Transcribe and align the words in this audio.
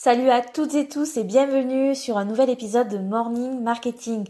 Salut 0.00 0.30
à 0.30 0.42
toutes 0.42 0.76
et 0.76 0.86
tous 0.86 1.16
et 1.16 1.24
bienvenue 1.24 1.96
sur 1.96 2.18
un 2.18 2.24
nouvel 2.24 2.50
épisode 2.50 2.86
de 2.86 2.98
Morning 2.98 3.60
Marketing. 3.60 4.28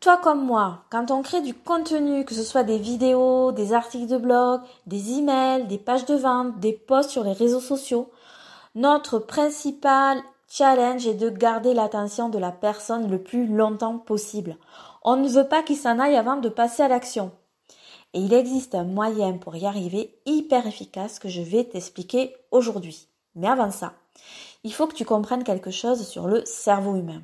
Toi 0.00 0.16
comme 0.16 0.44
moi, 0.44 0.82
quand 0.90 1.12
on 1.12 1.22
crée 1.22 1.42
du 1.42 1.54
contenu, 1.54 2.24
que 2.24 2.34
ce 2.34 2.42
soit 2.42 2.64
des 2.64 2.78
vidéos, 2.78 3.52
des 3.52 3.72
articles 3.72 4.08
de 4.08 4.16
blog, 4.16 4.62
des 4.88 5.12
emails, 5.12 5.68
des 5.68 5.78
pages 5.78 6.06
de 6.06 6.16
vente, 6.16 6.58
des 6.58 6.72
posts 6.72 7.10
sur 7.10 7.22
les 7.22 7.34
réseaux 7.34 7.60
sociaux, 7.60 8.10
notre 8.74 9.20
principal 9.20 10.18
challenge 10.48 11.06
est 11.06 11.14
de 11.14 11.30
garder 11.30 11.72
l'attention 11.72 12.28
de 12.28 12.38
la 12.38 12.50
personne 12.50 13.08
le 13.08 13.22
plus 13.22 13.46
longtemps 13.46 13.98
possible. 13.98 14.56
On 15.04 15.14
ne 15.14 15.28
veut 15.28 15.46
pas 15.46 15.62
qu'il 15.62 15.76
s'en 15.76 16.00
aille 16.00 16.16
avant 16.16 16.38
de 16.38 16.48
passer 16.48 16.82
à 16.82 16.88
l'action. 16.88 17.30
Et 18.12 18.18
il 18.18 18.34
existe 18.34 18.74
un 18.74 18.82
moyen 18.82 19.34
pour 19.34 19.54
y 19.54 19.66
arriver 19.66 20.18
hyper 20.26 20.66
efficace 20.66 21.20
que 21.20 21.28
je 21.28 21.42
vais 21.42 21.62
t'expliquer 21.62 22.34
aujourd'hui. 22.50 23.06
Mais 23.36 23.46
avant 23.46 23.70
ça, 23.70 23.92
il 24.64 24.72
faut 24.72 24.86
que 24.86 24.94
tu 24.94 25.04
comprennes 25.04 25.44
quelque 25.44 25.70
chose 25.70 26.06
sur 26.06 26.26
le 26.26 26.44
cerveau 26.44 26.96
humain. 26.96 27.22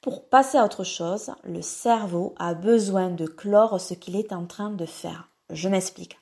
Pour 0.00 0.28
passer 0.28 0.58
à 0.58 0.64
autre 0.64 0.84
chose, 0.84 1.30
le 1.44 1.62
cerveau 1.62 2.34
a 2.38 2.54
besoin 2.54 3.10
de 3.10 3.26
clore 3.26 3.80
ce 3.80 3.94
qu'il 3.94 4.16
est 4.16 4.32
en 4.32 4.46
train 4.46 4.70
de 4.70 4.86
faire. 4.86 5.28
Je 5.50 5.68
m'explique. 5.68 6.18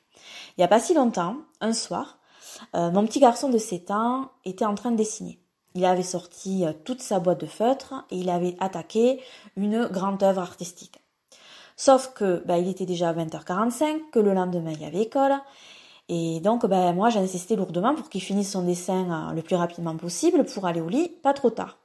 Il 0.48 0.60
n'y 0.60 0.64
a 0.64 0.68
pas 0.68 0.80
si 0.80 0.94
longtemps, 0.94 1.36
un 1.60 1.72
soir, 1.72 2.18
euh, 2.74 2.90
mon 2.90 3.06
petit 3.06 3.20
garçon 3.20 3.48
de 3.48 3.58
7 3.58 3.90
ans 3.90 4.30
était 4.44 4.66
en 4.66 4.74
train 4.74 4.90
de 4.90 4.96
dessiner. 4.96 5.40
Il 5.74 5.84
avait 5.84 6.02
sorti 6.02 6.66
euh, 6.66 6.72
toute 6.84 7.00
sa 7.00 7.20
boîte 7.20 7.40
de 7.40 7.46
feutres 7.46 7.94
et 8.10 8.16
il 8.16 8.28
avait 8.28 8.56
attaqué 8.60 9.22
une 9.56 9.86
grande 9.86 10.22
œuvre 10.22 10.42
artistique. 10.42 11.00
Sauf 11.76 12.12
que 12.12 12.42
bah, 12.44 12.58
il 12.58 12.68
était 12.68 12.86
déjà 12.86 13.08
à 13.10 13.14
20h45, 13.14 14.10
que 14.12 14.18
le 14.18 14.34
lendemain 14.34 14.72
il 14.72 14.82
y 14.82 14.84
avait 14.84 15.02
école 15.02 15.40
et 16.12 16.40
donc, 16.40 16.66
ben, 16.66 16.92
moi, 16.92 17.08
j'ai 17.08 17.20
insisté 17.20 17.54
lourdement 17.54 17.94
pour 17.94 18.08
qu'il 18.08 18.20
finisse 18.20 18.50
son 18.50 18.62
dessin 18.62 19.28
euh, 19.30 19.32
le 19.32 19.42
plus 19.42 19.54
rapidement 19.54 19.96
possible 19.96 20.44
pour 20.44 20.66
aller 20.66 20.80
au 20.80 20.88
lit, 20.88 21.08
pas 21.08 21.32
trop 21.32 21.50
tard. 21.50 21.78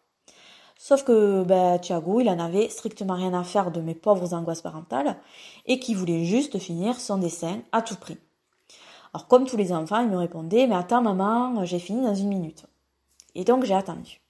Sauf 0.79 1.03
que 1.03 1.43
ben, 1.43 1.77
Thiago, 1.77 2.21
il 2.21 2.29
en 2.29 2.39
avait 2.39 2.69
strictement 2.69 3.13
rien 3.13 3.35
à 3.35 3.43
faire 3.43 3.69
de 3.69 3.81
mes 3.81 3.93
pauvres 3.93 4.33
angoisses 4.33 4.63
parentales 4.63 5.15
et 5.67 5.79
qui 5.79 5.93
voulait 5.93 6.25
juste 6.25 6.57
finir 6.57 6.99
son 6.99 7.19
dessin 7.19 7.59
à 7.71 7.83
tout 7.83 7.97
prix. 7.97 8.17
Alors, 9.13 9.27
comme 9.27 9.45
tous 9.45 9.57
les 9.57 9.71
enfants, 9.71 10.01
il 10.01 10.09
me 10.09 10.17
répondait, 10.17 10.65
mais 10.65 10.75
attends 10.75 11.03
maman, 11.03 11.63
j'ai 11.63 11.77
fini 11.77 12.01
dans 12.01 12.15
une 12.15 12.29
minute. 12.29 12.65
Et 13.35 13.43
donc, 13.43 13.63
j'ai 13.63 13.75
attendu. 13.75 14.21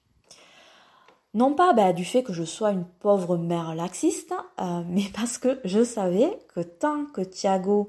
Non 1.32 1.54
pas 1.54 1.72
ben, 1.72 1.94
du 1.94 2.04
fait 2.04 2.22
que 2.22 2.34
je 2.34 2.44
sois 2.44 2.72
une 2.72 2.84
pauvre 2.84 3.38
mère 3.38 3.74
laxiste, 3.74 4.34
euh, 4.60 4.82
mais 4.88 5.04
parce 5.14 5.38
que 5.38 5.58
je 5.64 5.82
savais 5.82 6.38
que 6.54 6.60
tant 6.60 7.06
que 7.06 7.22
Thiago 7.22 7.88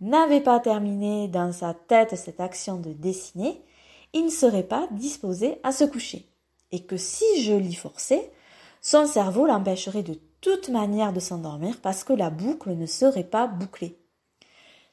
n'avait 0.00 0.40
pas 0.40 0.60
terminé 0.60 1.28
dans 1.28 1.52
sa 1.52 1.74
tête 1.74 2.16
cette 2.16 2.40
action 2.40 2.76
de 2.76 2.92
dessiner, 2.92 3.62
il 4.12 4.24
ne 4.24 4.30
serait 4.30 4.62
pas 4.62 4.88
disposé 4.90 5.58
à 5.62 5.72
se 5.72 5.84
coucher. 5.84 6.26
Et 6.72 6.84
que 6.84 6.96
si 6.96 7.42
je 7.42 7.54
l'y 7.54 7.74
forçais, 7.74 8.30
son 8.80 9.06
cerveau 9.06 9.46
l'empêcherait 9.46 10.02
de 10.02 10.18
toute 10.40 10.68
manière 10.68 11.12
de 11.12 11.20
s'endormir 11.20 11.80
parce 11.80 12.04
que 12.04 12.12
la 12.12 12.30
boucle 12.30 12.70
ne 12.70 12.86
serait 12.86 13.24
pas 13.24 13.46
bouclée. 13.46 13.98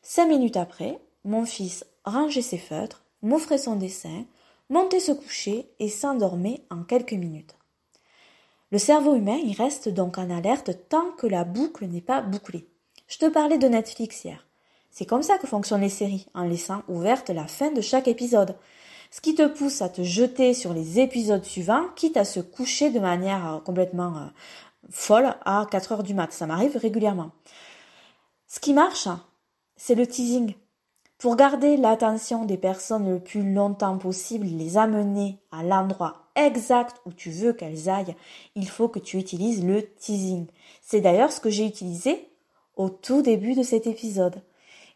Cinq 0.01 0.27
minutes 0.27 0.57
après, 0.57 0.99
mon 1.23 1.45
fils 1.45 1.85
rangeait 2.03 2.41
ses 2.41 2.57
feutres, 2.57 3.03
m'offrait 3.21 3.57
son 3.57 3.75
dessin, 3.75 4.25
montait 4.69 4.99
se 4.99 5.11
coucher 5.11 5.69
et 5.79 5.89
s'endormait 5.89 6.61
en 6.69 6.83
quelques 6.83 7.13
minutes. 7.13 7.55
Le 8.71 8.77
cerveau 8.77 9.15
humain 9.15 9.37
y 9.37 9.53
reste 9.53 9.87
donc 9.87 10.17
en 10.17 10.29
alerte 10.29 10.71
tant 10.89 11.11
que 11.11 11.27
la 11.27 11.45
boucle 11.45 11.85
n'est 11.85 12.01
pas 12.01 12.21
bouclée. 12.21 12.67
Je 13.07 13.17
te 13.17 13.29
parlais 13.29 13.57
de 13.57 13.67
Netflix 13.67 14.25
hier. 14.25 14.46
C'est 14.97 15.05
comme 15.05 15.21
ça 15.21 15.37
que 15.37 15.45
fonctionnent 15.45 15.81
les 15.81 15.89
séries, 15.89 16.25
en 16.33 16.43
laissant 16.43 16.81
ouverte 16.87 17.29
la 17.29 17.45
fin 17.45 17.69
de 17.69 17.81
chaque 17.81 18.07
épisode. 18.07 18.55
Ce 19.11 19.21
qui 19.21 19.35
te 19.35 19.45
pousse 19.45 19.83
à 19.83 19.89
te 19.89 20.01
jeter 20.01 20.55
sur 20.55 20.73
les 20.73 20.99
épisodes 20.99 21.43
suivants, 21.43 21.83
quitte 21.95 22.17
à 22.17 22.25
se 22.25 22.39
coucher 22.39 22.89
de 22.89 22.99
manière 22.99 23.47
euh, 23.47 23.59
complètement 23.59 24.17
euh, 24.17 24.25
folle 24.89 25.35
à 25.45 25.67
4 25.69 25.91
heures 25.91 26.03
du 26.03 26.15
mat. 26.15 26.31
Ça 26.31 26.47
m'arrive 26.47 26.77
régulièrement. 26.77 27.29
Ce 28.47 28.59
qui 28.59 28.73
marche, 28.73 29.07
c'est 29.75 29.93
le 29.93 30.07
teasing. 30.07 30.55
Pour 31.19 31.35
garder 31.35 31.77
l'attention 31.77 32.45
des 32.45 32.57
personnes 32.57 33.07
le 33.07 33.19
plus 33.19 33.53
longtemps 33.53 33.99
possible, 33.99 34.47
les 34.47 34.79
amener 34.79 35.37
à 35.51 35.61
l'endroit 35.61 36.25
exact 36.35 36.99
où 37.05 37.13
tu 37.13 37.29
veux 37.29 37.53
qu'elles 37.53 37.87
aillent, 37.87 38.15
il 38.55 38.67
faut 38.67 38.87
que 38.87 38.97
tu 38.97 39.19
utilises 39.19 39.63
le 39.63 39.85
teasing. 39.99 40.47
C'est 40.81 41.01
d'ailleurs 41.01 41.31
ce 41.31 41.39
que 41.39 41.51
j'ai 41.51 41.67
utilisé 41.67 42.31
au 42.75 42.89
tout 42.89 43.21
début 43.21 43.53
de 43.53 43.61
cet 43.61 43.85
épisode. 43.85 44.41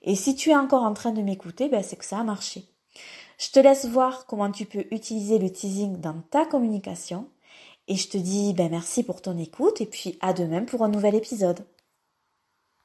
Et 0.03 0.15
si 0.15 0.35
tu 0.35 0.49
es 0.49 0.55
encore 0.55 0.83
en 0.83 0.93
train 0.93 1.11
de 1.11 1.21
m'écouter, 1.21 1.69
ben 1.69 1.83
c'est 1.83 1.95
que 1.95 2.05
ça 2.05 2.19
a 2.19 2.23
marché. 2.23 2.65
Je 3.37 3.49
te 3.49 3.59
laisse 3.59 3.85
voir 3.85 4.25
comment 4.25 4.51
tu 4.51 4.65
peux 4.65 4.85
utiliser 4.91 5.39
le 5.39 5.51
teasing 5.51 5.99
dans 5.99 6.21
ta 6.29 6.45
communication. 6.45 7.27
Et 7.87 7.95
je 7.95 8.09
te 8.09 8.17
dis 8.17 8.53
ben 8.53 8.69
merci 8.69 9.03
pour 9.03 9.21
ton 9.21 9.37
écoute 9.37 9.81
et 9.81 9.85
puis 9.85 10.17
à 10.21 10.33
demain 10.33 10.63
pour 10.63 10.83
un 10.83 10.89
nouvel 10.89 11.15
épisode. 11.15 11.65